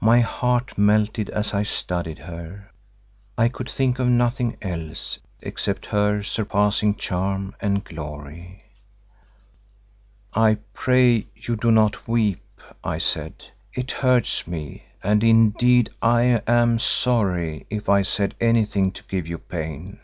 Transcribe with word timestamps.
My 0.00 0.20
heart 0.20 0.78
melted 0.78 1.30
as 1.30 1.52
I 1.52 1.64
studied 1.64 2.20
her; 2.20 2.70
I 3.36 3.48
could 3.48 3.68
think 3.68 3.98
of 3.98 4.06
nothing 4.06 4.56
else 4.62 5.18
except 5.42 5.86
her 5.86 6.22
surpassing 6.22 6.94
charm 6.94 7.56
and 7.58 7.82
glory. 7.82 8.62
"I 10.32 10.58
pray 10.74 11.26
you, 11.34 11.56
do 11.56 11.72
not 11.72 12.06
weep," 12.06 12.44
I 12.84 12.98
said; 12.98 13.46
"it 13.72 13.90
hurts 13.90 14.46
me 14.46 14.84
and 15.02 15.24
indeed 15.24 15.90
I 16.00 16.40
am 16.46 16.78
sorry 16.78 17.66
if 17.68 17.88
I 17.88 18.02
said 18.02 18.36
anything 18.40 18.92
to 18.92 19.02
give 19.08 19.26
you 19.26 19.38
pain." 19.38 19.98